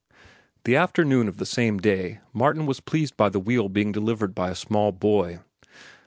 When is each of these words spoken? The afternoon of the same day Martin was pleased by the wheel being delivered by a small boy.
The 0.63 0.75
afternoon 0.75 1.27
of 1.27 1.37
the 1.37 1.45
same 1.45 1.77
day 1.77 2.21
Martin 2.33 2.65
was 2.65 2.79
pleased 2.79 3.15
by 3.15 3.29
the 3.29 3.39
wheel 3.39 3.69
being 3.69 3.91
delivered 3.91 4.33
by 4.33 4.49
a 4.49 4.55
small 4.55 4.91
boy. 4.91 5.41